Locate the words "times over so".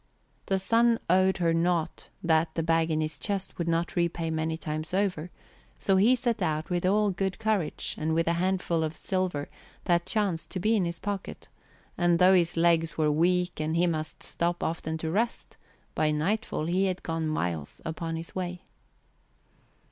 4.57-5.97